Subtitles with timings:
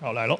[0.00, 0.38] 好，来喽，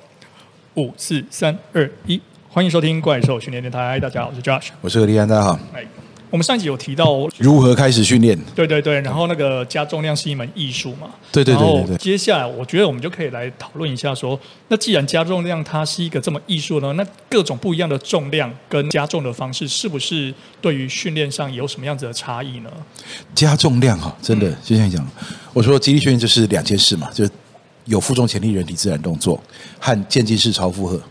[0.74, 3.98] 五四三二一，欢迎收听怪兽训练电台。
[3.98, 5.58] 大家好，我是 Josh，我是何立安，大家好。
[5.74, 5.84] 哎，
[6.30, 11.96] 我们上一集有提到如何开始训练，对对对，然后那个加重量是一门艺术嘛，对对对对对。
[11.96, 22.70] 接下来我觉得我们就可以来讨论一下说，说那既然加重量它是一个这么艺术呢，那各种不一样的重量跟加重的方式，是不是对于训练上有什么样子的差异呢？
[23.34, 25.04] 加重量哈，真的就像你讲，
[25.52, 27.30] 我说肌力训练就是两件事嘛，就是。
[27.88, 29.42] 有负重潜力人体自然动作
[29.80, 31.02] 和渐进式超负荷。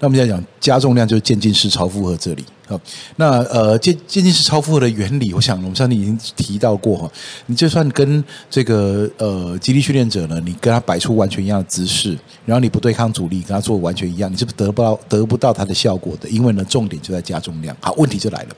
[0.00, 2.44] 那我们现在讲加重量，就是渐进式超负荷这里。
[2.66, 2.78] 好，
[3.16, 7.10] 那呃渐渐进式超负荷的原理，我想我们上次已经提到过哈。
[7.46, 16.28] 你就算跟这个呃肌力训练者呢，你跟他摆出完全一样的姿势，然后你不对抗阻力，跟他做完全一样，你是不是得不到得不到他的效果的？
[16.28, 17.74] 因为呢，重点就在加重量。
[17.80, 18.48] 好，问题就来了。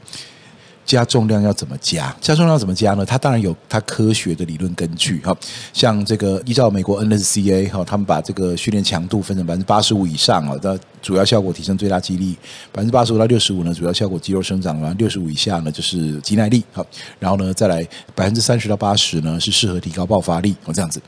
[0.87, 2.15] 加重量要怎么加？
[2.21, 3.05] 加重量怎么加呢？
[3.05, 5.37] 它当然有它科学的理论根据哈。
[5.73, 12.35] 像这个依照美国 NSCA 哈，他们把这个训练强度分成百分之八十五以上啊，的主要效果提升最大肌力；
[12.73, 16.65] 百分之八十五到六十五呢，主要效果肌肉生长；然后六十五以下呢，就是肌耐力。
[16.73, 16.85] 好，
[17.21, 20.57] 然后呢，再来百分之三十到八十呢，是适合提高爆发力。
[20.65, 21.01] 哦，这样子。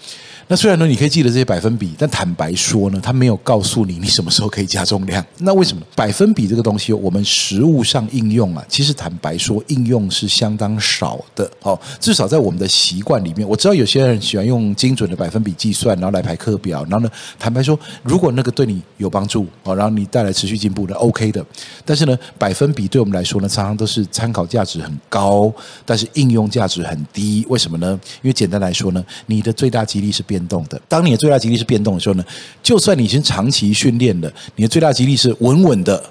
[0.46, 5.24] 那虽然呢，你可以记得这些百分比，但坦白说呢，他没有告诉你你什么时候可以加重量。
[5.38, 11.50] 那为什么百分比这个东西，我们实务上应用啊，其实坦白说应用是相当少的。
[11.62, 16.84] 哦，至少在我们的习惯里面，我知道有些人喜欢用精准的百分比计算，然后来排课表。
[16.84, 21.44] 然后呢，坦白说，如果那个对你有帮助，哦，然后你带来持续进步的，OK 的。
[21.84, 25.52] 但是呢，百分比对我们来说呢，常常都是参考价值很高，
[25.84, 27.46] 但是应用价值很低。
[27.50, 28.00] 为什么呢？
[28.22, 30.38] 因为简单来说呢，你的最大几率是变。
[30.48, 32.24] 动的，当你的最大几率是变动的时候呢，
[32.62, 36.02] 就算你已经长期训练了，你的最大几率是稳稳的，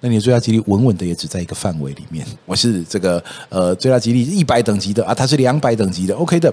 [0.00, 2.24] 那你的最大几率稳稳的也只在一个范围里面。
[2.46, 6.50] 我是这个呃最大肌力一百等级的啊，它是两百等级的，OK 的。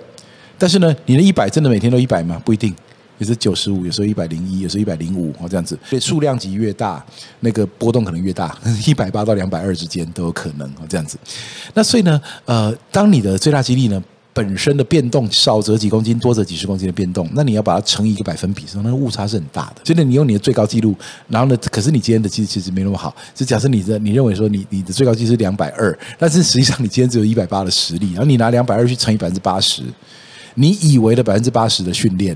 [0.58, 2.42] 但是呢，你的一百真的每天都一百吗？
[2.44, 2.76] 不一定，
[3.18, 5.78] 也是九十五，有时候一百零一，有时候一百零五哦这样子。
[5.88, 7.04] 所以数量级越大，
[7.42, 11.18] 那个波动可能越大，一百八到两百二之间都有可能哦这样子。
[11.74, 19.82] 那所以呢，呃，当你的最大肌力呢，本身的变动少则几公斤，多则几十公斤的变动，那你要把它乘以一个百分比，那个误差是很大的。
[19.84, 20.96] 所以你用你的最高纪录，
[21.28, 23.16] 然后呢，可是你今天的肌力其实没那么好。
[23.36, 29.84] 就假设你的你认为说你你的最高肌是两百二，但是实际上你今天只有一百八的实力，然后你拿两百二去乘以百分之八十，
[30.56, 32.36] 你以为的百分之八十的训练，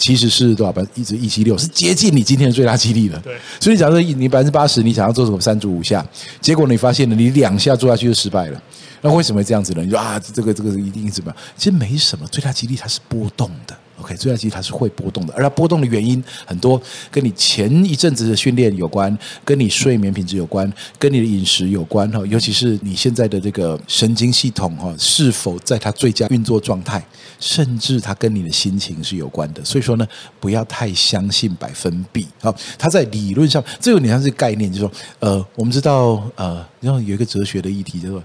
[0.00, 0.72] 其实是多少？
[0.72, 3.18] 百分之一直一七六，是接近你今天的最大几率的。
[3.20, 3.36] 对。
[3.60, 6.04] 所以假设你百分之八十，你想要做什么三组五下，
[6.40, 8.60] 结果你发现了你两下做下去就失败了。
[9.02, 9.82] 那为什么会这样子呢？
[9.82, 11.36] 你说啊，这个这个一定怎么样？
[11.56, 13.76] 其实没什么，最大几率它是波动的。
[14.00, 16.80] OK，最大肌力它是会波动的，而它波动的原因很多，
[17.10, 27.04] 跟你前一阵子的训练有关，跟你睡眠品质有关，跟你的饮食有关哈，尤其是你现在的这个神经系统哈，是否在它最佳运作状态，
[27.38, 29.64] 甚至它跟你的心情是有关的。
[29.64, 30.06] 所以说呢，
[30.40, 32.26] 不要太相信百分比。
[32.40, 38.22] 好，它在理论上，这有点像是概念，就是说，呃，我们知道，呃，然后有一个哲学的议题叫做。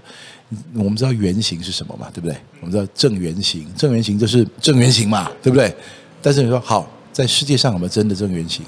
[0.74, 2.08] 我们知道圆形是什么嘛？
[2.14, 2.36] 对不对？
[2.60, 5.74] 我们知道正圆形，正圆形就是正圆形嘛，对不对？
[6.22, 8.64] 但是你说好，在世界上有没有真的正圆形？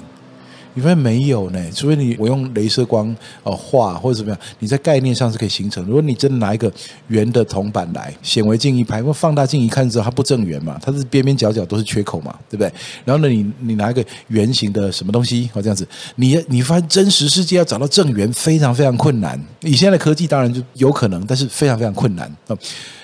[0.78, 1.60] 你发现没有呢？
[1.74, 3.12] 除非你我用镭射光
[3.42, 5.84] 哦画或者怎么样，你在概念上是可以形成。
[5.86, 6.72] 如果你真的拿一个
[7.08, 12.72] 圆的铜板来，显微镜一拍，或放大镜一看之后，它不正圆嘛，它是边边角角都是缺口嘛，对不对？
[13.04, 15.84] 然后呢，你你拿一个圆形的什么东西哦这样子，
[16.14, 19.36] 你你发现真实世界要找到正圆非常非常困难。
[19.62, 22.56] 以现在的科技当然就有可能，但是非常非常困难啊。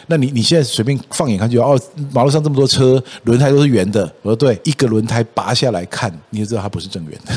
[0.06, 1.76] 那你你现在随便放眼看去哦，
[2.12, 4.04] 马路上这么多车，轮胎都是圆的。
[4.22, 7.32] 我说对，一个轮胎拔下来看，你就知道它不是正圆的。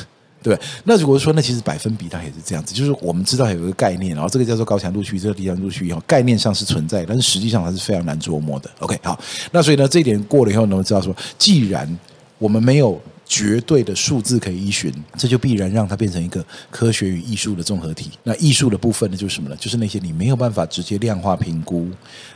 [0.48, 8.70] 对，那如果说那其实百分比它也是这样子，就是我们知道有一个概念，然后这个叫做高强度区，这个低强度区以后概念上是存在，但是实际上它是非常难琢磨的。
[8.80, 9.20] OK，好，
[9.52, 12.00] 那所以呢，这一点过了以后呢，我们知道说，既然
[12.38, 13.02] 我们没有。
[13.28, 18.12] 绝对的数字可以依循，这就必然让它变成一个科学与艺术的综合体。
[18.24, 19.56] 那艺术的部分呢，就是什么呢？
[19.58, 21.90] 就是那些你没有办法直接量化评估，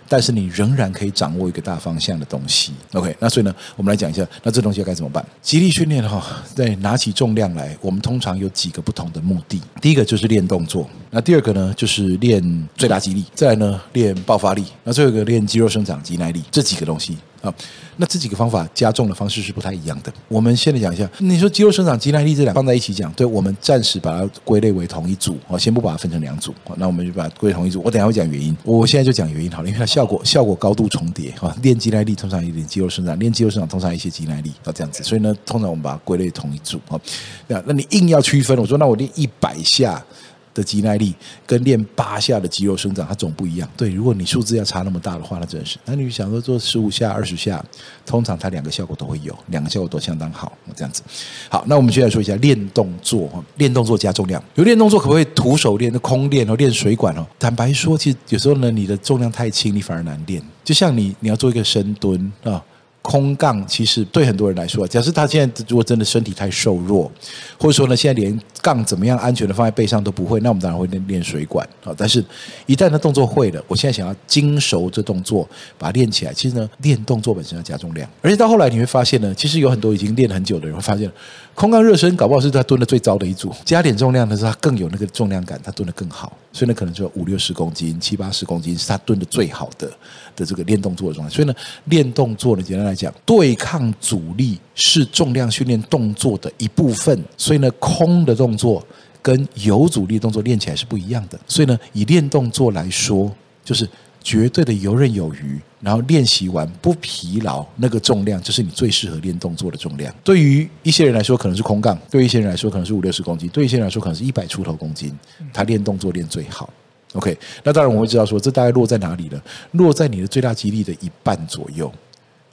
[0.09, 2.73] 但是你仍然可以掌握一个大方向的东西。
[2.93, 5.25] OK，那所以呢，我们来讲一下，那这东西要该怎么办？
[5.41, 9.61] 极力训练哈，在拿起重量来，我们通常有几个不同的目的。
[9.81, 17.17] 第一个就是练动作，那第二个呢，就是练最大肌力，再来呢，练爆发力，那最后一个练肌肉生长、肌耐力，这几个东西。
[17.41, 17.53] 啊，
[17.97, 20.13] 那这几个方法加重的方式是不太一样的。
[20.27, 27.81] 我们现在讲一下，你说肌肉生长、肌耐力这两放在一起讲，对，我们暂时把它归类为同一组，好，先不把它分成两组，那我们就把它归为同一组。
[27.83, 36.99] 我等下会讲原因，我现在就讲原因好了，因为它效果效果高度重叠，啊，练肌耐力通常有点肌肉生长，练肌肉生长通常一些肌耐力，啊，这样子，所以呢，通常我们把它归类同一组，啊，
[37.47, 40.03] 那那你硬要区分，我说那我练一百下。
[40.53, 41.13] 的肌耐力
[41.45, 43.69] 跟练八下的肌肉生长，它总不一样。
[43.77, 45.77] 对，如果你数字要差那么大的话，那真是。
[45.85, 47.63] 那你想说做十五下、二十下，
[48.05, 50.51] 通常它两个效果都会有，两个效果都相当好。
[50.75, 51.01] 这样子，
[51.49, 54.43] 好，那我们现在说一下练动作，练动作加重量。
[54.55, 57.25] 有练动作可不可以徒手练、空练哦，练水管哦？
[57.39, 60.41] 坦白说，其实有时候呢，你的重量太轻，你反而难练。
[60.63, 62.63] 就像你，你要做一个深蹲啊。
[63.03, 67.11] 空杠其实对很多人来说，假设他现在如果真的身体太瘦弱，
[67.57, 71.93] 或者说呢，现在连杠怎么样安全的放在背上都不会，那我们当然会练练水管啊。
[71.97, 72.23] 但是，
[72.65, 75.47] 一旦他动作会了，我现在想要精熟这动作，
[75.77, 76.33] 把它练起来。
[76.33, 81.11] 其实呢，练动作本身要加重量，而且到后来你会发现呢，其实有很多已经练很久的人会发现，
[81.55, 86.31] 空杠热身搞不好是他蹲的最糟的一组，加点重量的时候他更有那个重量感，他蹲的更好。
[86.53, 89.89] 所以呢，可能就五六十公斤、七八十公斤是他蹲的最好的
[90.35, 91.33] 的这个练动作的状态。
[91.33, 91.53] 所以呢，
[91.85, 97.23] 练动作呢，简单来讲，对抗阻力是重量训练动作的一部分。
[97.37, 98.85] 所以呢，空的动动作
[99.21, 101.39] 跟有阻力动作练起来是不一样的。
[101.47, 103.33] 所以呢，以练动作来说，
[103.63, 103.87] 就是。
[104.23, 110.13] 绝对的游刃有余，然后练习完不疲劳，那个重量就是你最适合练动作的重量。
[110.23, 115.17] 对于一些人来说，可能是空杠；对于一些人来说，可能是五六十公斤；对于一些人来说，可能是一百出头公斤。
[115.51, 116.71] 他练动作练最好。
[117.13, 119.41] OK，那当然我们会知道说，这大概落在哪里呢？
[119.71, 121.91] 落在你的最大肌力的一半左右，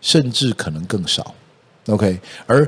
[0.01, 1.35] 甚至可能更少。
[1.89, 2.67] OK，而。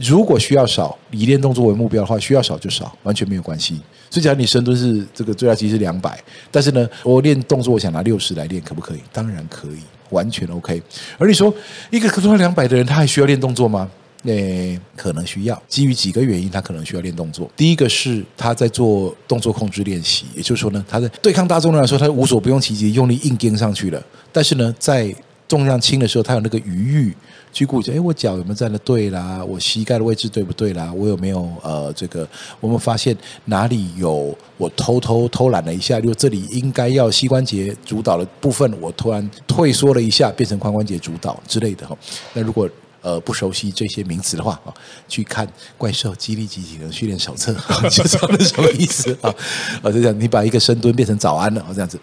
[0.00, 3.80] 如果需要少，以练动作为目标的话，需要少就少，完全没有关系。
[4.10, 6.18] 所以，假如你深蹲是这个最大肌是两百，
[6.50, 9.00] 但是呢，我练动作我想拿六十来练，可不可以？
[9.12, 9.80] 当然可以，
[10.10, 10.80] 完全 OK。
[11.18, 11.52] 而你说
[11.90, 13.90] 一个可能两百的人，他还需要练动作吗？
[14.24, 15.62] 诶，可能需要。
[15.68, 17.50] 基于几个原因，他可能需要练动作。
[17.56, 24.02] 第一个是他在做动作控制练习，也就是说呢，他在对抗大重量来说，他无所不用其极，用力硬跟上去了。
[24.32, 25.14] 但是呢，在
[25.46, 27.14] 重量轻的时候，他有那个余裕。
[27.58, 29.44] 去顾及，哎，我脚有没有站得对啦？
[29.44, 30.92] 我膝盖的位置对不对啦？
[30.94, 32.24] 我有没有呃，这个
[32.60, 33.16] 我们发现
[33.46, 36.00] 哪里有我偷偷偷懒了一下？
[36.00, 41.98] 就这里应该要膝关节主导的部分，我突然退缩了一下，变成髋关节主导之类的哈。
[42.32, 42.70] 那如果
[43.00, 44.72] 呃不熟悉这些名词的话啊，
[45.08, 45.44] 去看
[45.76, 47.52] 《怪兽激励集体能训练手册》，
[47.90, 49.34] 就知道是什么意思啊？
[49.82, 51.98] 啊，就这样，你把一个深蹲变成早安了，这样子。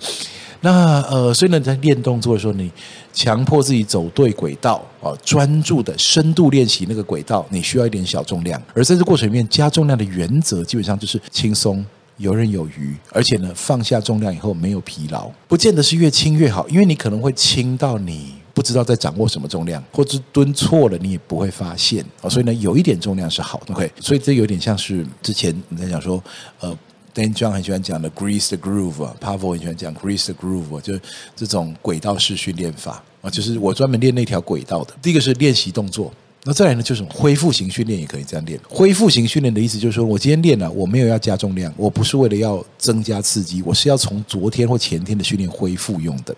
[0.62, 2.72] 那呃，所以呢，在练动作的时候，你
[3.13, 8.62] 强迫自己走对轨道啊，专注的深度练习那个轨道，你需要一点小重量。
[8.74, 11.86] 而在这过程里面，加重量的原则基本上就是轻松、
[12.18, 22.30] 游刃有余，而且呢，放下重量以后没有疲劳，不见得是越轻越好，因为你可能会轻到你不知道在掌握什么重量，或者蹲错了你也不会发现啊。
[22.30, 23.92] 所以呢，有一点重量是好的，OK。
[24.00, 26.24] 所以这有点像是之前你在讲说，
[26.60, 26.75] 呃。
[27.16, 31.02] Dan John 很喜欢讲的 Grease the Groove，Pavel 很喜欢讲 Grease the Groove，就是
[31.34, 34.94] 这种轨道式训练法啊，就是我专门练那条轨道的。
[35.02, 36.12] 第一个是练习动作，
[36.44, 38.60] 那再来呢就是恢复型训练也可以这样练。
[38.68, 46.36] 恢复型训练的意思就是说我今天练了，我没有要加重量，我不是为了要增加刺激，我是要从昨天或前天的训练恢复用的。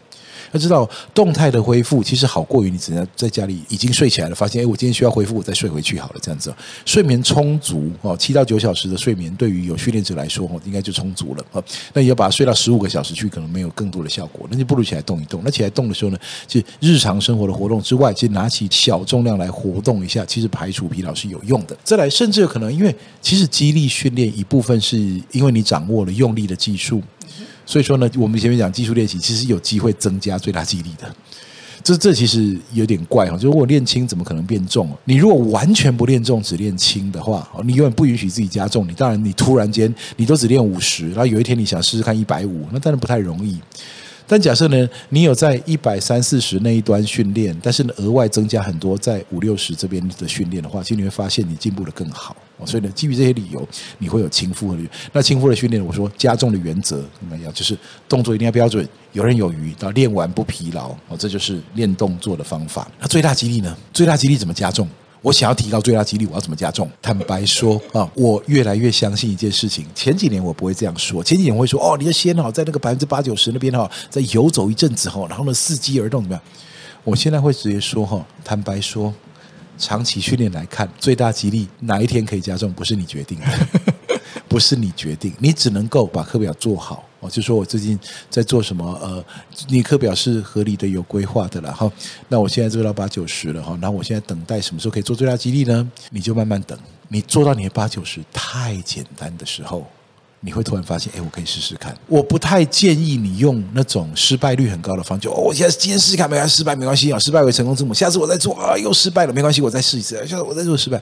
[0.51, 6.53] 要知道动态的恢复其实好过于你只能在家里已经睡起来了，发现哎，我今天需要恢复，我再睡回去好了，这样子。
[6.85, 11.63] 睡眠充足哦，七到九小时的睡眠对于有训练者来说哦，应该就充足了啊。
[11.93, 15.41] 那你要把它睡到十五个小时去，可能没有更多的效果，那就不如起来动一动。
[15.43, 16.17] 那起来动的时候呢，
[16.47, 21.77] 就日常生活的活动之外，其实拿起小重量来活动一下，其实排除疲劳是有用的。
[21.83, 24.97] 再来，甚至有可能因为其实肌力训练一部分是
[25.31, 27.01] 因为你掌握了用力的技术。
[27.67, 31.13] 所以说呢，我们前面讲技术练习，其实有机会增加最大肌力的。
[31.83, 34.89] 这这其实有点怪哈，就如果练轻，怎么可能变重？
[35.05, 38.87] 你如果完全不练重，只练轻的话，你永远不允许自己加重。
[38.87, 43.59] 你当然，你突然间你都只练五十，然后有一天你想试试看一百五，那当然不太容易。
[44.25, 52.35] 但假设呢，你有在一百三四十那一端训练，但是呢，额外增加很多在五六十这边的训练的话，其实你会发现你进步的更好。
[52.65, 53.67] 所以呢，基于这些理由，
[53.99, 54.77] 你会有轻负荷。
[55.13, 57.53] 那轻负荷的训练，我说加重的原则怎么样？
[57.53, 57.77] 就是
[58.09, 60.89] 动作一定要标准，游刃有余，到练完不疲劳。
[61.07, 62.89] 哦，这就是练动作的方法。
[62.99, 63.77] 那最大肌力呢？
[63.93, 64.87] 最大肌力怎么加重？
[65.21, 66.89] 我想要提高最大肌力，我要怎么加重？
[67.01, 69.85] 坦白说啊，我越来越相信一件事情。
[69.95, 76.43] 前几年我不会这样说，前几年我会说哦，你要先哦，在那个百分之八九十那边哈，再游走一阵子哈，然后呢，伺机而动怎么样？
[77.03, 79.13] 我现在会直接说哈，坦白说，
[79.77, 83.45] 长期训练来看，最大肌力哪一天可以加重，不是你决定的，
[84.47, 87.03] 不是你决定，你只能够把课表做好。
[87.19, 88.85] 哦，就说我最近在做什么？
[89.01, 89.23] 呃，
[89.69, 91.91] 你课表是合理的、有规划的了哈。
[92.27, 95.91] 那我现在做到八九十了哈，然后我现在等待什么时候可以做最大肌力呢？
[96.11, 99.89] 你就慢慢等，你做到你的八九十太简单的时候，
[100.47, 101.93] 你会突然发现，哎，我可以试试看。
[102.07, 107.93] 我不太建议你用那种失败率很高的方就，哦，我现在今天试试看，没关系，失败没关系啊，失败为成功之母。
[107.93, 110.15] 下次我再做啊，又失败了，没关系，我再试一次。
[110.25, 111.01] 下次我再做失败，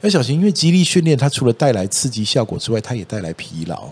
[0.00, 3.88] 要小心，因为肌力训练它除了带来刺激效果之外，它也带来疲劳。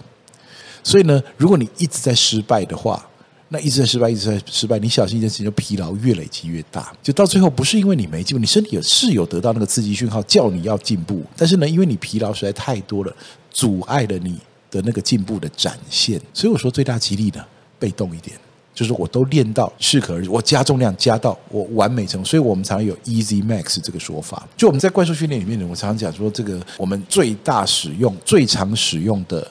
[0.82, 3.08] 所以呢，如果你一直在失败的话，
[3.50, 13.14] 那一直在失败，一直在失败，你小心一件事情，就疲劳越累积越大，就到最后不是因为你没进步，你身体有是有得到那个刺激讯号叫你要进步，但是呢，因为你疲劳实在太多了，
[13.50, 14.38] 阻碍了你
[14.72, 16.20] 的那个进步的展现。
[16.34, 17.44] 所以我说最大激励呢，
[17.78, 18.36] 被动一点。
[18.74, 24.48] 就是我都练到适可而止，我加重量加到我完美成功，所以我们常有 Easy Max 这个说法。
[24.56, 29.46] 就我们在怪兽训练里面呢，我常常讲说，这个我们最大使用、最常使用的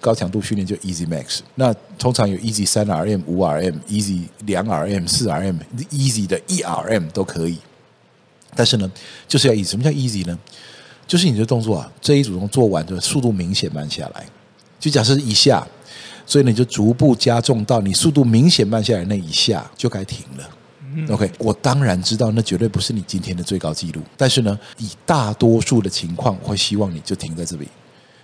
[0.00, 1.40] 高强度训练就 Easy Max。
[1.56, 5.56] 那通常有 Easy 三 RM、五 RM、Easy 两 RM、四 RM、
[5.90, 7.58] Easy 的一 RM 都可以。
[8.54, 8.88] 但是呢，
[9.26, 10.38] 就是要以什么叫 Easy 呢？
[11.08, 14.24] 就是你的动作啊，这一组动作做完的速度明显慢下来。
[14.82, 15.66] 就假设一下。
[16.24, 21.12] 所以你就逐步加重到你速度明显慢下来那一下就该停了。
[21.12, 27.66] OK，我当然知道那绝对不是你今天的最高纪录，但是呢，以大多数的情况，我会希望你就停在这里。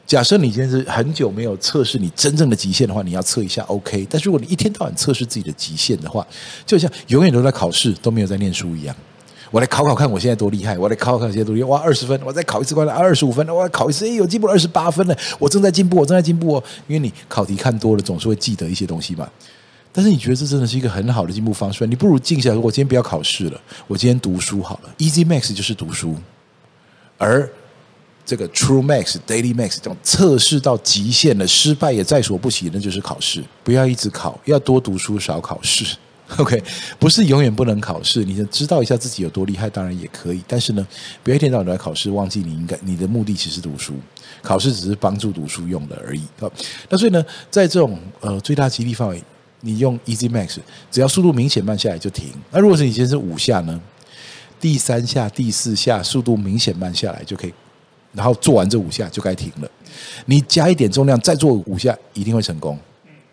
[0.06, 4.06] 假设你今天是很久没有测试你真正的极限的话，你要测一下 OK。
[4.08, 6.24] 但是如果你一天到晚测试自己的极限的话，
[6.64, 8.94] 就像永远都在考试，都没有在念书一样。
[9.50, 10.76] 我来考考看，我现在多厉害！
[10.78, 11.68] 我来考考看，我现在多厉害！
[11.68, 12.20] 哇，二十分！
[12.24, 13.48] 我再考一次，关了二十五分！
[13.48, 15.16] 我考一次，哎，有进步了二十八分了！
[15.38, 16.64] 我正在进步，我正在进步哦。
[16.86, 19.28] 因为你考题看多了，总是会记得一些东西嘛。
[19.90, 21.86] 但是你觉得这真的是一个很好的进步方式？
[21.86, 24.90] 你不如静下来说，我今天不要考试了，我今天读书好了。
[24.98, 26.14] Easy Max 就是读书，
[27.16, 27.48] 而
[28.26, 33.42] 这个 True Max、Daily Max 这种测试到极限了，失败也在所不惜，那就是考试。
[33.64, 35.96] 不要一直考，要多读书，少考试。
[36.36, 36.62] OK，
[36.98, 40.44] 不是永远不能考试，你就知道一下自己有多厉害，当然也可以。
[40.46, 40.86] 但是呢，
[41.22, 43.94] 不要一天到晚都来考试，忘记你应该你的目的其实读书，
[44.42, 46.22] 考试只是帮助读书用的而已。
[46.38, 46.52] 好，
[46.90, 49.22] 那所以呢，在这种呃最大激励范围，
[49.62, 50.58] 你用 Easy Max，
[50.90, 52.28] 只要速度明显慢下来就停。
[52.50, 53.80] 那如果是你今天是五下呢，
[54.60, 57.54] 第三下、第四下速度明显慢下来就可以，
[58.12, 59.70] 然后做完这五下就该停了。
[60.26, 62.78] 你加一点重量再做五下，一定会成功。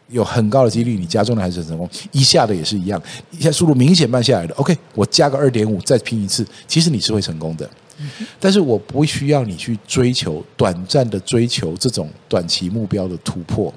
[0.09, 1.89] 有很高的几率，你加重了还是很成功。
[2.11, 4.53] 一下的也是一样，一下速度明显慢下来的。
[4.55, 7.69] OK，我加个二点五，再拼一次，其实你是会成功的。
[8.39, 13.73] 但是我不需要你去追求短暂的追求这种短期目标的突破。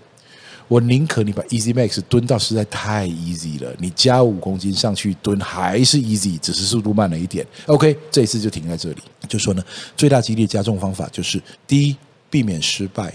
[0.67, 7.47] 我宁可你把 Easy Max 蹲到实在太 easy 了，你加五公斤上去蹲还是 easy，只是速度慢了一点。
[7.67, 8.99] OK，这一次就停在这里。
[9.27, 9.65] 就说呢，
[9.97, 11.97] 最大几率加重方法就是：第一，
[12.29, 13.15] 避免失败。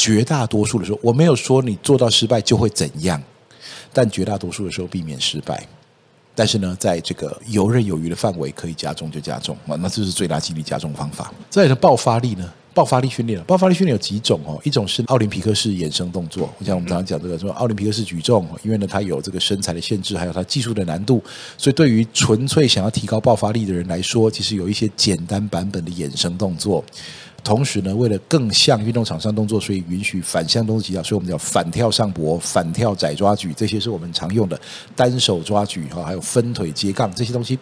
[0.00, 3.22] 绝大多数的时候，我没有说你做到失败就会怎样，
[3.92, 5.62] 但绝大多数的时候避免失败。
[6.34, 11.30] 但是呢，在这个游刃有余的范围，可以加重就加重啊，那这是最大几率加重方法。
[11.50, 12.50] 再来的爆发力呢？
[12.72, 14.58] 爆发力训练，爆发力训练有几种哦？
[14.62, 21.22] 一种是奥林匹克式衍生动作，像我们常常讲这个说奥林匹克式举重，因为呢它有这个身材的限制，还有它技术的难度，
[21.58, 26.82] 所以对于纯粹想要提高爆发力的人来说，其实有一些简单版本的衍生动作。
[27.42, 34.60] 同时呢，为了更像运动场上动作，所以允许反向动作技巧，所以我们叫反跳上搏、反跳窄抓举，这些是我们常用的
[34.94, 37.58] 单手抓举哈，还有分腿接杠这些东西。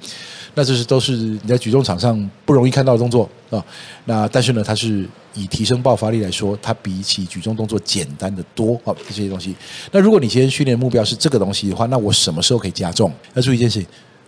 [0.54, 3.64] 那这是都是你在举重场上不容易看到的动作啊。
[4.04, 8.94] 那但是呢，它是以提升爆发力来说，它比起举重动作简单的多啊。
[9.06, 9.54] 这些东西。
[9.92, 13.12] 那如果你今天训练的目标是这个东西的话，那我什么时候可以加重？
[13.34, 13.84] 要注意一件事：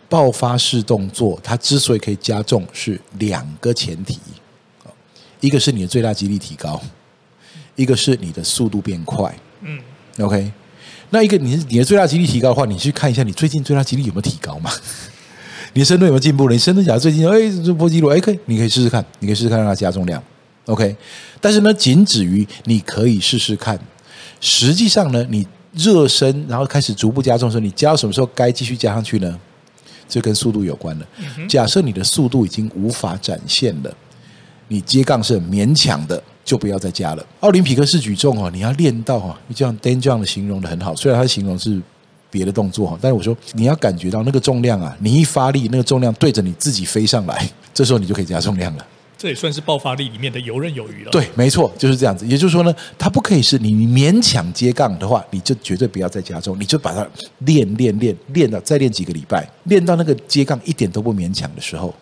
[0.09, 4.19] 爆发式动作它之所以可以加重，是两个前提。
[5.41, 6.81] 一个是你的最大肌力提高，
[7.77, 9.35] 一个是你的速度变快。
[9.63, 9.79] 嗯
[10.19, 10.53] ，OK。
[11.11, 14.71] 那一个你你的最大肌力提高的话，你去看一下你最近最大肌力有没有提高嘛？
[15.73, 16.53] 你的深蹲有没有进步了？
[16.53, 20.23] 你深蹲假如最近哎这破纪录，哎可以，你可以试试看，你可以试试看让它加重量。
[20.67, 20.97] OK。
[21.41, 23.79] 但是呢，仅止于你可以试试看。
[24.41, 29.39] 实际上呢，你热身然后开始逐步加重的时候，你加到什么时候该继续加上去呢？
[30.09, 31.07] 这跟速度有关了。
[31.49, 33.97] 假设你的速度已经无法展现了。
[34.71, 37.27] 你接杠是很勉强的，就不要再加了。
[37.41, 41.83] 奥林匹克式举重哦，你要练到哈，你像 Dan John 的形容的很好，虽然他形容是
[42.31, 48.87] 别的动作哈，但是我说你要感觉到那个重量啊，你一发力，那个重量对着你自己飞上来， 这时候你就可以加重量了。
[49.19, 51.11] 这也算是爆发力里面的游刃有余了。
[51.11, 52.27] 对，没错，就是这样子。
[52.27, 57.07] 也就是说呢，它不可以是你勉强接杠的话，你就绝对不要再加重，你就把它
[57.41, 61.95] 练练练练到再练几个礼拜，练到那个接杠一点都不勉强的时候。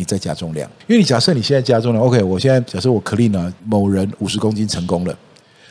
[0.00, 5.14] 你再加重量，因为你假设你现在加重量，OK，我现在假设我 clean 了某人五十公斤成功了，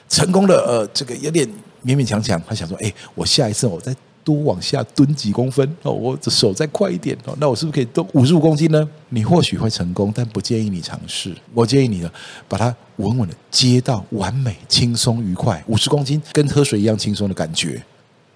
[0.07, 1.47] 成功了，呃，这个有点
[1.83, 8.87] 勉勉强强，他想说，哎，我下一次我再多往下蹲几公分哦，我的手再快一点哦，那我是不是可以多五十五公斤呢？
[9.09, 11.35] 你或许会成功，但不建议你尝试。
[11.55, 12.11] 我建议你呢，
[12.47, 17.81] 把它稳稳的接到完美、轻松、愉快，五十公斤跟喝水一样轻松的感觉。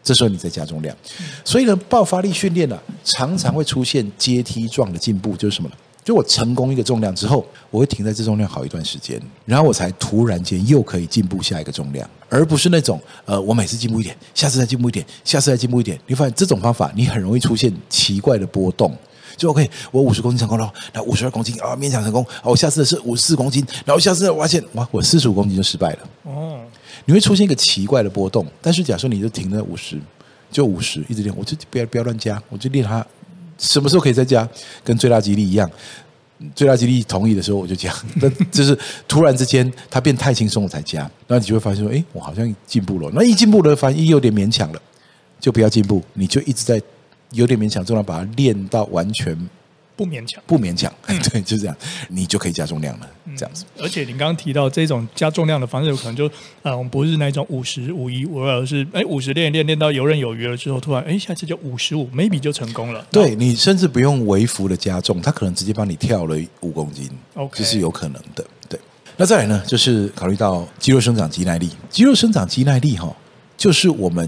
[0.04, 0.96] 这时候你再加重量，
[1.46, 5.76] 所以呢，爆发力训练呢、常常会出现阶梯状的进步，就是什么呢？
[6.04, 15.98] 就我成功一个重量之后，我会停在这重量好一段时间，然后我才突然间又可以进步下一个重量，而不是那种呃，我每次进步一点，下次再进步一点，下次再进步一点。
[16.06, 18.94] 你发现这种方法，你很容易出现奇怪的波动。
[19.38, 22.24] 就 OK，我五十公斤成功了，那五十二公斤啊，勉强成功。
[22.44, 26.00] 我下次是五十四公斤，然后下次我发现哇，我四十五公斤就失败了。
[26.24, 26.60] 哦，
[27.06, 28.46] 你会出现一个奇怪的波动。
[28.62, 29.98] 但是假设你就停在五十，
[30.52, 33.06] 就五十，一直练，我就不要不要乱加，我就练它。
[33.58, 34.48] 什么时候可以再加？
[34.84, 35.70] 跟最大肌力一样，
[36.56, 37.94] 最大肌力同意的时候我就加。
[38.22, 41.10] 那就是突然之间它变太轻松，我才加。
[41.28, 43.10] 那你就会发现说，哎，我好像进步了。
[43.14, 44.82] 那一进步了，发现有点勉强了，
[45.40, 46.82] 就不要进步，你就一直在。
[47.32, 49.36] 有点勉强，重量把它练到完全
[49.96, 51.76] 不勉强，不勉强，嗯、 对，就这样，
[52.10, 53.08] 你就可以加重量了，
[53.38, 53.64] 这样子。
[53.80, 56.26] 而且你刚刚提到这种加重量的方式，有可能就
[56.64, 63.06] 啊，我们不是那种五十五一五二，而是哎五十练练练到游刃有余了之后，突然哎下次就五十五，maybe 就成功了。
[63.12, 68.44] 对，你甚至不用微幅的加重，他可能直接帮你跳了五公斤，OK，这是有可能的。
[68.68, 68.80] 对，
[69.16, 73.16] 那再来呢，就是考虑到肌肉生长肌耐力，肌肉生长肌耐力哈，
[73.56, 74.28] 就是我们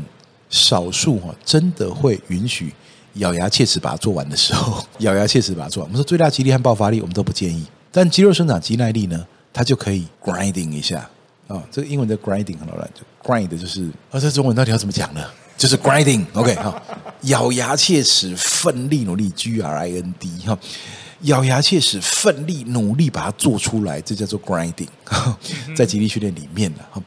[0.52, 2.72] 少数哈真的会允许。
[3.16, 5.90] 咬牙切齿把它做完的时候， 咬牙切齿把它做完。
[5.90, 7.66] 我们说最大肌力和爆发力，我们都不建议。
[7.92, 11.00] 但肌肉生长肌耐力呢，它就可以 grinding 一下
[11.48, 11.64] 啊、哦。
[11.72, 15.22] 这个英文的 grinding 很乱，就 grind 就是啊，这中文到底要怎么讲呢？
[15.58, 16.26] 就是 grinding。
[16.34, 16.82] OK 哈，
[17.22, 20.58] 咬牙切齿，奋力努力，G R I N D 哈，
[21.22, 24.90] 咬牙切齿，奋力努力把它做出来，这叫做 grinding。
[25.74, 27.02] 在肌力训练里面的哈，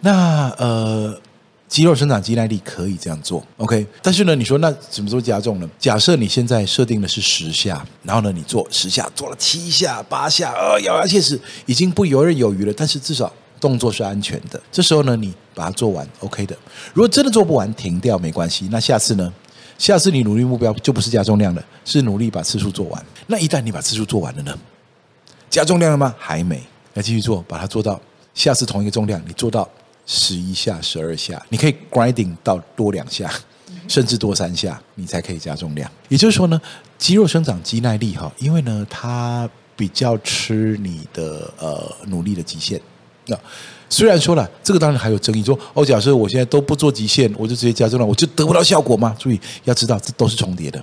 [0.00, 1.20] 那呃。
[1.68, 3.84] 肌肉生长肌耐力可以这样做，OK。
[4.00, 5.68] 但是呢，你说那什么时候加重呢？
[5.78, 12.72] 假设你现在设定的是十下，然后呢，你做十下，做了七下、八下，呃，咬牙切齿，已经不游刃有余了。
[12.76, 14.60] 但是至少动作是安全的。
[14.70, 16.56] 这时候呢，你把它做完，OK 的。
[16.94, 18.68] 如果真的做不完，停掉没关系。
[18.70, 19.32] 那下次呢？
[19.76, 23.04] 下次你努力目标就不是加重量了，是努力把次数做完。
[23.26, 24.56] 那一旦你把次数做完了呢？
[25.50, 26.14] 加重量了吗？
[26.16, 26.62] 还没，
[26.94, 28.00] 要继续做，把它做到
[28.34, 29.68] 下次同一个重量，你做到。
[30.06, 33.30] 十一下、十二下，你可以 grinding 到多两下，
[33.88, 35.90] 甚至多三下，你才可以加重量。
[36.08, 36.60] 也就是说呢，
[36.96, 42.80] 肌肉生长肌耐力哈，因为呢，它比较吃你的呃努力的极限。
[43.26, 43.36] 那
[43.90, 49.14] 虽然说了，这个当然还有争议，说哦，假设我现在都不做极限，我就直接加重量，我就得不到效果吗？
[49.18, 50.80] 注意要知道，这都是重叠的，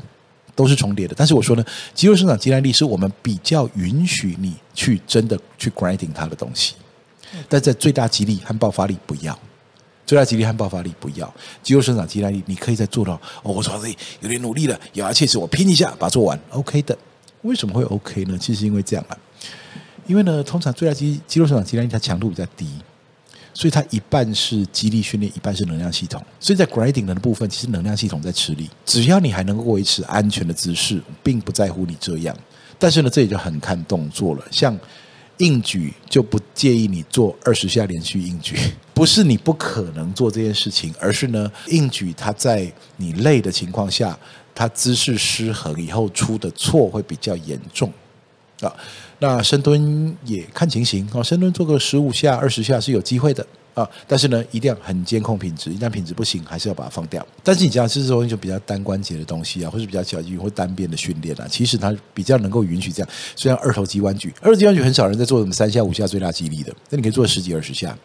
[0.53, 1.15] 都是重叠的。
[1.17, 6.75] 但是我说呢，肌肉生长肌耐力是我们比较允许你去真的去 grinding 它的东西。
[7.49, 9.37] 但在最大肌力和爆发力不要，
[10.05, 13.51] 最大肌力和爆发力不要，肌肉生长肌耐力你可以再做到哦。
[13.53, 16.97] 我说这里有点努力了，咬牙切齿，我拼一下把它做完，OK 的。
[17.41, 18.37] 为什么会 OK 呢？
[18.37, 19.17] 其实因为这样啊，
[20.07, 22.67] 因为呢，通常最大肌肌肉生长肌耐力它强度比较低，
[23.53, 26.23] 所以它一半是肌力训练，一半是能量系统。
[26.39, 28.69] 所以在 grinding 的部分，其实能量系统在吃力。
[28.85, 32.37] 只要你还能够维持安全的姿势，并不在乎你这样。
[32.79, 34.77] 但是呢，这也就很看动作了，像。
[35.37, 38.55] 硬举就不介意你做二十下连续硬举，
[38.93, 44.17] 不是你不可能做这件事情，而是呢，硬举它在你累的情况下，
[44.53, 47.91] 它姿势失衡以后出的错会比较严重
[48.61, 48.71] 啊。
[49.19, 53.45] 那深蹲也看情形啊，深蹲做个十五下、二十下是有机会的。
[53.73, 57.25] 啊，但是呢，一定要很监控品质，一旦品质不行，还是要把它放掉。
[57.43, 63.09] 但是你讲是一种比较单关节的东西啊，或是比较小肌或单边的训练啊，其实它比较能够允许这样。
[63.35, 67.97] 虽然二头肌弯举，二头肌弯举很少人在做什么三下五下最大肌力的，那你可以做十几二十下。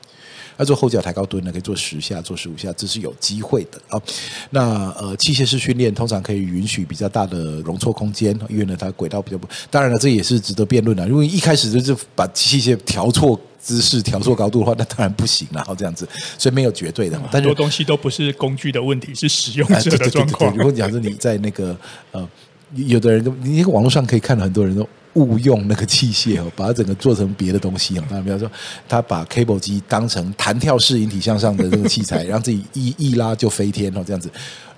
[0.59, 4.03] 要做后脚抬高蹲呢，可以做十下，做十五下，这是有机会的啊。
[4.51, 9.49] 那呃，器械式训练通常可以允许比较大的容错空间，因为呢，它轨道比较不。
[9.71, 11.09] 当然了，这也是值得辩论的。
[11.09, 13.41] 如果一开始就是把器械调错。
[13.61, 15.57] 姿势调错高度的话，那当然不行了。
[15.57, 17.29] 然后这样子，所以没有绝对的嘛。
[17.31, 20.57] 很多东西都不是工具的问题，是使用者的状况。
[20.57, 21.77] 如果假设你在那个
[22.13, 22.27] 呃，
[22.73, 24.89] 有的人都，你网络上可以看到很多人都
[25.19, 28.05] 误用那个器械哦，把它整个做成别的东西哦。
[28.09, 28.51] 当然，比方说
[28.89, 34.31] 他把 cable 机当成弹跳式引体向上的这个器材，让自己一一拉就飞天哦，这样子。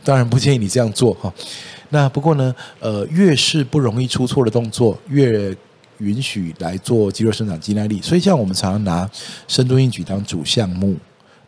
[0.03, 1.33] 当然不建议你这样做哈。
[1.90, 5.55] 那不过呢，呃，越是不容易出错的动作，越
[5.98, 9.11] 允许来做肌肉生长肌耐力，所以像我们常常拿
[9.46, 10.96] 深蹲硬举当主项目，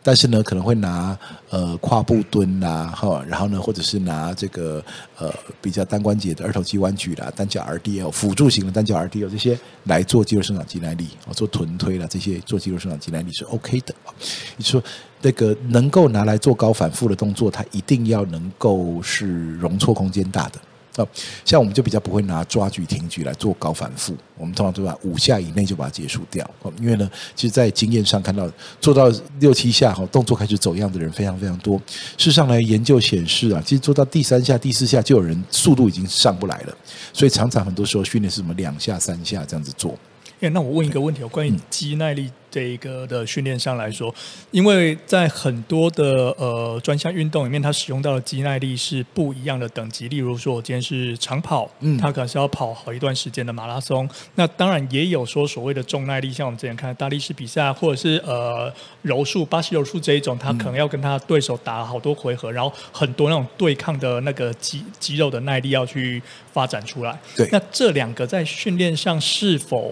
[0.03, 1.17] 但是呢，可能会拿
[1.49, 4.83] 呃跨步蹲啦，哈，然后呢，或者是拿这个
[5.17, 13.95] 呃比较单关节的二头肌弯举啦、单脚 RDL 辅助型的单脚 RDL 这些来做肌肉生长肌耐力，哦，做臀推啦这些做肌肉生长肌耐力是 OK 的。
[14.57, 14.83] 你说
[15.21, 20.59] 那个能够拿来做高反复的动作，它一定要能够是容错空间大的。
[20.95, 21.07] 啊，
[21.43, 26.47] 像我们就比较不会拿抓举、挺举来做高反复，我们通常都把五下以内就把它结束掉。
[26.79, 28.47] 因为呢，其实，在经验上看到
[28.79, 31.77] 做到六七下哈，动作开始走样的人非常非常多。
[31.87, 36.77] 事实上来研究显示啊，其实做到第三下、第四下就有人速度已经上不来了，
[37.11, 39.97] 所以常常很多时候训练是什么两下、三下这样子做。
[40.41, 44.13] 哎，那我问一个问题，关于肌耐力这一个的训练上来说，
[44.51, 50.07] 因为在很多的呃专项运动里面，它使用到的肌耐力是不一样的等级。
[50.07, 54.07] 例如说，我今天是长跑，嗯，它可能是要跑好一段时间的马拉松。
[54.35, 67.19] 那当然也有说所谓的重耐力，像我们之前看的大力士比赛，或者是呃柔术、巴西柔术这一种，他可能要跟他对手打好多回合，然后很多那种对抗的那个肌肌肉的耐力要去发展出来。
[67.35, 69.91] 对，那这两个在训练上是否？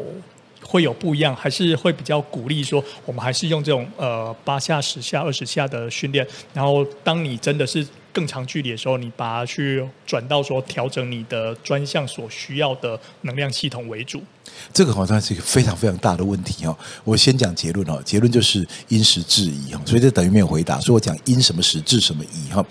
[0.71, 6.25] 会有不一样，还是会比较鼓励说，我们还是用这种呃八下、十下、二十下的训练。
[6.53, 14.23] 然后，当你真的是更长距离的时候，你把它去转到说调整你的专项所需要的能量系统为主。
[14.71, 16.77] 这个好像是一个非常非常大的问题哦。
[17.03, 20.79] 我先讲结论哦，结论就是因时制宜哈，所以这等于没有回答。
[20.79, 22.65] 所以我讲因什么时制什么宜哈。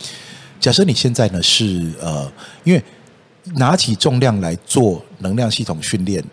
[0.59, 2.33] 假设你现在呢是呃，
[2.65, 2.83] 因为
[3.57, 6.25] 拿起重量来做能量系统训练。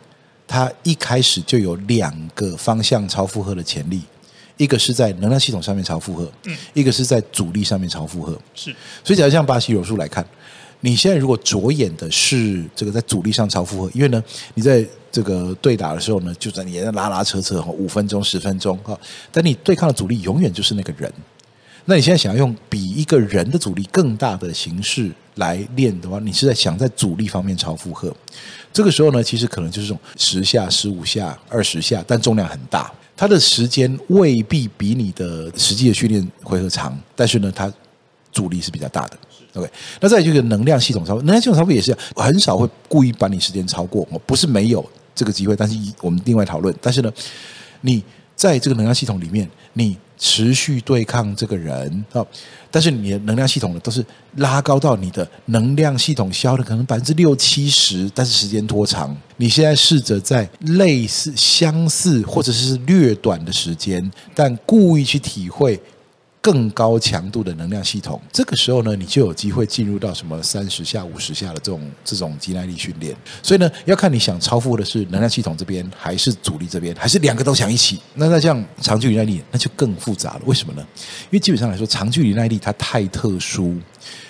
[0.47, 4.01] 它一开始就有两个方向超负荷的潜力，
[4.55, 8.39] 一个是在能量系统上面超负荷，嗯，一个是在阻力上面超负荷。
[8.55, 10.25] 是，所以假如像巴西柔术来看，
[10.79, 18.97] 你现在如果着眼的是这个在阻力上超负荷，因为呢，你在这个对打的时候呢，就在你在拉拉扯扯哈，五分钟、十分钟哈，
[19.31, 21.11] 但你对抗的阻力永远就是那个人。
[21.89, 28.13] 那你现在想要用比一个人的阻力更大的形式来练的话，你是在想在阻力方面超负荷。
[28.73, 37.71] 这个时候呢，其实可能就是这种十下、十五下、二十下，但重量很大，它的时间未必比你的实际的训练回合长，但是呢，它
[38.33, 39.17] 阻力是比较大的。
[39.53, 39.71] OK，
[40.01, 46.75] 那再就是能量系统超，能量系统超也是很少会故意把你时间超过，我不是没有这个机会，但是我们另外讨论。
[46.81, 47.09] 但是呢，
[47.79, 48.03] 你
[48.35, 49.95] 在这个能量系统里面，你。
[50.17, 52.25] 持续对抗这个人啊，
[52.71, 54.03] 但是你的能量系统呢，都是
[54.37, 59.15] 拉高到你的能量系统消的可能百分之六七十，但是时间拖长。
[59.37, 65.79] 你现在试着在类似、相似或者是略短的时间，但故意去体会。
[66.47, 73.13] 更高强度的能量系统，这个时候呢，你就有机会进入到什么三十下、五十下的这种这种肌耐力训练。
[73.43, 77.99] 所以呢，要看你想超负的是能量系统这边，还是阻力这边，还是两个都想一起。
[78.13, 80.41] 那那这样长距离耐力那就更复杂了。
[80.45, 80.87] 为什么呢？
[81.23, 83.75] 因为基本上来说，长距离耐力它太特殊，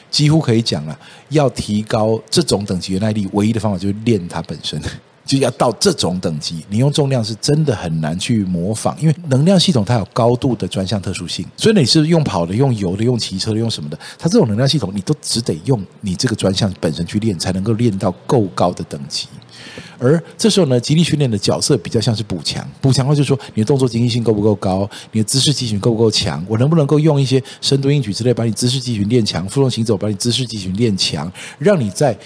[0.09, 0.99] 几乎可以讲啊，
[1.29, 4.81] 要提高这种等级的耐力，唯一的方法就是练它本身。
[5.27, 19.27] 就要到这种等级，你用重量是真的很难去模仿，因为能量系统它有高度的专项特殊性，所以你是用跑的、用游的、用骑车的、用什么的，它这种能量系统你都只得用你这个专项本身去练，才能够练到够高的等级。
[19.99, 32.17] 而这时候呢，极力训练的角色比较像是补强，补强的话就是说你的动作经济性够不够高，你的姿势肌群够不够强，我能不能够用一些深蹲硬举之类，把你姿势肌群练强，负重行走把你姿势肌群练强，让你在。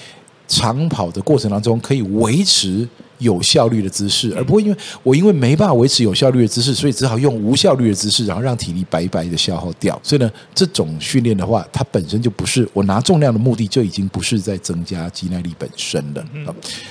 [0.51, 2.85] 长跑的过程当中，可以维持
[3.21, 9.97] 有效率的姿势，而不会因为我因为没办法维持有效率的姿势，所以只好用无效率的姿势，然后让体力白白的消耗掉。
[10.03, 16.25] 所以呢，这种训练的话，它本身就不是我拿重量的目的，就已经不是在增加肌耐力本身了。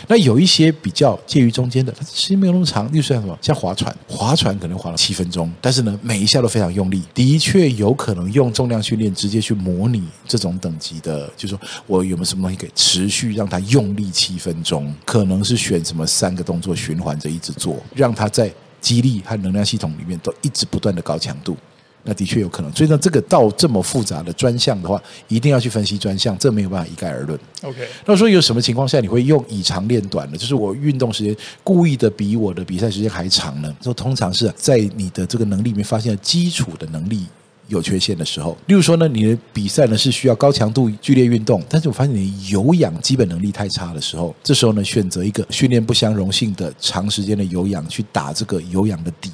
[0.07, 16.07] 那有一些比较介于中间的，它时间没有那么长，例如像什么，像划船，划船可能划了七分钟，但是呢，每一下都非常用力，的确有可能用重量训练直接去模拟这种等级的，就是说我有没有什么东西可以持续让它用力七分钟，可能是选什么。
[16.21, 21.57] 三个动作循环着一直做，让它在肌力和能量系统里面都一直不断的高强度，
[22.05, 22.71] 那的确有可能。
[22.75, 27.41] 所以呢，这个到这么复杂的专项的话，一定要去分析专项，这没有办法一概而论。
[27.63, 30.37] OK，那说有什么情况下你会用以长练短呢？
[30.37, 33.75] 就是我运动时间故意的比我的比赛时间还长呢？
[33.83, 37.25] 说通常是在你的这个能力里面发现了基础的能力。
[37.71, 49.31] 有缺陷的时候，例如说呢，你的比赛呢是需要高强度剧烈运动，但是我发现你有氧基本能力太差的时候，这时候呢，选择一个训练不相容性的长时间的有氧去打这个有氧的底。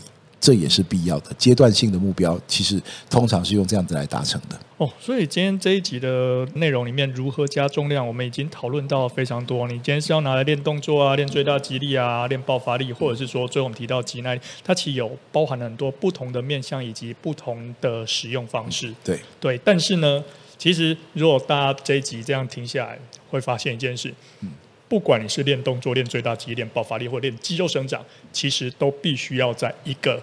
[0.47, 2.81] 这也是必要的阶段性的目标，其实
[3.11, 4.57] 通常是用这样子来达成的。
[4.77, 9.67] 哦，所以今天这一集的内容里面，如何加重量，我们已经讨论到非常多。
[9.67, 18.95] 你今天是要拿来练动作啊，练最大肌力啊，练爆发力，或者是说最后我们提到肌耐力，它其实有包含了很多不同的面向以及不同的使用方式。
[19.03, 20.23] 对对，但是呢，
[20.57, 22.97] 其实如果大家这一集这样停下来，
[23.29, 24.15] 会发现一件事。
[24.43, 24.53] 嗯
[24.89, 28.01] 不管你是练动作、练最大肌力、练爆发力或练肌肉生长，
[28.33, 30.23] 其实都必须要在一个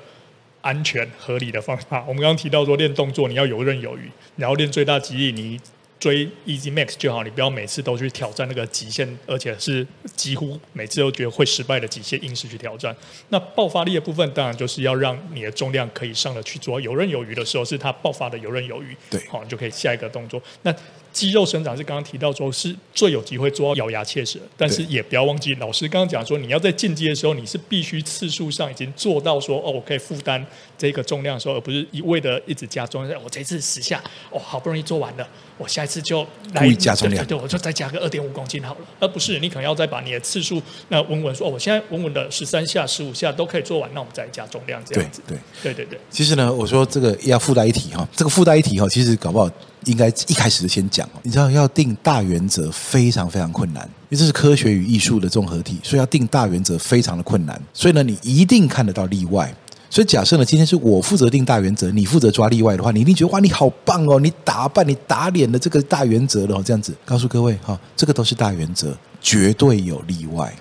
[0.63, 2.03] 安全合理的方法。
[2.07, 5.59] 我们刚刚提到说，练动作你要游刃有余，然后练最大肌力，你
[5.99, 12.95] 追 Easy Max 就好，你不要每次都去挑战那个极限，而且是几乎每次都觉得会失败的极限，硬是去挑战。
[13.29, 18.95] 那爆发力的部分，当然就是要让你的重量可以上得去主要，游刃有余的时候，是它爆发的游刃有余。
[19.09, 20.41] 对，好，你就可以下一个动作。
[20.63, 20.73] 那
[21.13, 30.43] 肌肉生长是刚刚提到说是最有机会做到咬牙切齿，但是也不要忘记老师刚刚讲说，你要在进阶的时候，你是必须次数上已经做到说哦，我可以负担
[30.75, 33.21] 这个重量的时候，而不是一味的一直加重量。
[33.23, 35.27] 我这次十下，哦，好不容易做完了，
[35.59, 45.21] 我下一次就来加重量，对，对，对，我就再加个二点五公斤好了，而不是你可能要再把你的次数那稳稳说，哦，我现在稳稳的十三下、十五下都可以做完，那我们再加重量这样子。
[45.27, 45.99] 对对对对对。
[46.09, 49.47] 其实呢，我说这个要附带一体哈，这个附带一体哈，其实搞不好。
[49.85, 57.61] 应该一开始就先讲，你知道要定大原则非常非常困难，因为这是科学与艺术的综合体，所以要定大原则非常的困难。
[57.73, 59.53] 所以呢，你一定看得到例外。
[59.89, 66.63] 所以假设呢，今天是我负责定大原则，你负责抓例外的话，你一定觉得哇，你好棒哦，你打败你打脸的这个大原则了。
[66.63, 70.51] 这样子告诉各位哈，这个都是大原则，绝对有例外。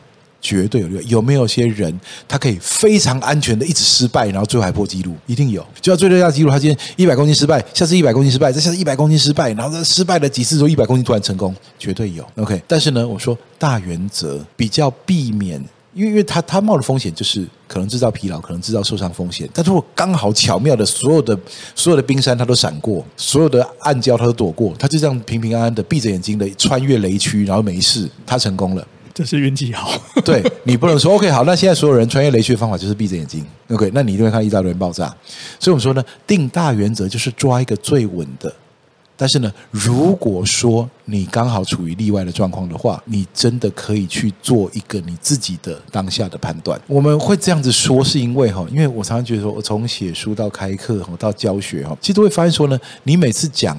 [0.43, 5.15] 绝对有例外，有没有些人他可以非常安全的一直失败，然后最后还破纪录？
[5.27, 6.51] 一定有，就要最多要纪录。
[6.51, 12.27] 他今天一百公斤失败，下次一百公斤失败，再下次一百公斤失败，然后他失败了几次之后一百公斤突然成功，绝对有。
[12.37, 15.63] OK，但是呢，我说大原则比较避免，
[15.95, 19.49] 因为因为他他冒的风险就是可能制造疲劳，可能制造受伤风险。
[19.55, 21.39] 但如果刚好巧妙的所有的
[21.77, 28.85] 所有的冰山他都闪过，所有的暗礁他都躲过，他就这样平平安安的闭着眼睛的穿越雷区，然后没事，他成功了。
[29.15, 29.93] 这是运气好，
[30.25, 35.15] 对，你不能说 OK 好，那现在所有人穿越雷区的方法就是闭着眼睛，OK，那你一定会看到一大堆人爆炸。
[35.61, 38.51] 所以我们说呢，定大原则就是抓一个最稳的。
[39.15, 46.81] 但是呢，如果说你刚好处于例外的状况的话，你真的可以去做一个你自己的当下的判断。
[46.87, 53.79] 我们会这样子说，是因为哈，因为我常常觉得说，我从写书到开课到教学哈，其实都会发现说呢，你每次讲。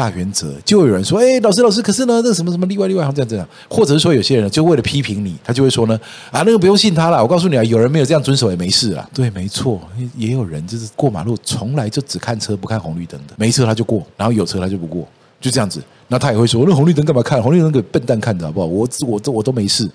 [0.00, 6.00] 大原则，就有人说：“哎，老师，老师，可是呢，这什么什么例外，例外，好像这样。”或者是说，有些人就为了批评你，他就会说呢
[6.32, 9.06] ：“啊，那个不用信他了。”我告诉你啊，有人没有这样遵守也没事啊。
[9.12, 9.78] 对，没错，
[10.16, 15.06] 也有人就是过马路从来就只看车不看红绿灯的，没车他就过，然后有车他就不过，
[15.38, 15.82] 就这样子。
[16.08, 17.42] 那他也会说：“那红绿灯干嘛看？
[17.42, 18.66] 红绿灯给笨蛋看的好不好？
[18.66, 19.86] 我我我都没事。”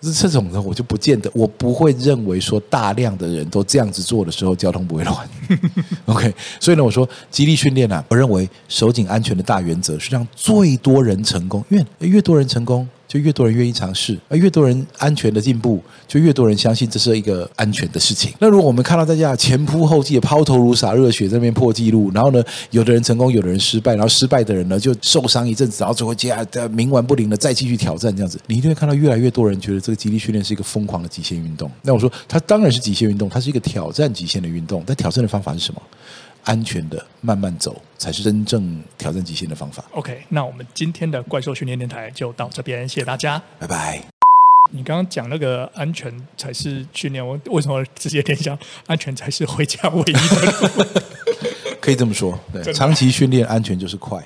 [0.00, 5.16] 这种人我就不见得，我不会认为说大量的人都这样子做的时候，交通不会乱。
[6.06, 12.88] OK，所以呢，我说激励训练呢，我认为守紧安全的大原则是让最多人成功，因为越多人成功。
[13.14, 18.32] 就越多人愿意尝试，而越多人安全的进步，就越多人相信这是一个安全的事情。
[18.40, 31.70] 那如果我们看到大家前仆后继抛头颅洒热血在那边破纪录，然后呢，有的人成功，有的人失败，然后失败的人呢就受伤一阵子，然后最后接下来冥顽不灵的再继续挑战这样子，你一定会看到越来越多人觉得这个肌力训练是一个疯狂的极限运动。
[31.82, 35.80] 那我说，它当然是极限运动，它是一个挑战极限的运动，但挑战的方法是什么？
[36.44, 39.84] 安全的慢慢走，才是真正挑战极限的方法。
[39.92, 44.00] OK，那我们今天的怪兽训练电台就到这边，谢谢大家，拜拜。
[44.72, 50.84] 你刚刚讲那个安全才是训练，我为什么直接联想安全才是回家唯一的路？
[51.80, 54.22] 可以这么说，对，长期训练安全就是快。